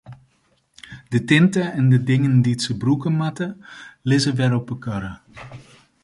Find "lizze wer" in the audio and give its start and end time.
4.09-4.53